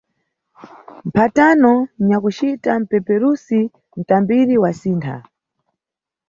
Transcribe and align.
Mphatano 1.07 1.71
nyakucita- 2.07 2.81
mpeperusi 2.83 3.59
–mtambiri 3.69 4.55
wasintha. 4.63 5.15